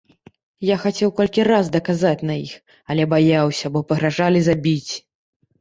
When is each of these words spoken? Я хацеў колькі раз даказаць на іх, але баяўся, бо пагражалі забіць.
Я 0.69 0.77
хацеў 0.85 1.11
колькі 1.19 1.45
раз 1.51 1.69
даказаць 1.75 2.25
на 2.29 2.37
іх, 2.47 2.55
але 2.95 3.05
баяўся, 3.15 3.73
бо 3.77 3.85
пагражалі 3.93 4.39
забіць. 4.49 4.93